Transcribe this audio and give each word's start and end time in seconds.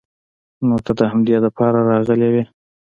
نو 0.67 0.75
ته 0.85 0.91
د 0.99 1.01
همدې 1.11 1.35
د 1.43 1.47
پاره 1.57 1.81
راغلې 1.91 2.29
وې. 2.33 2.43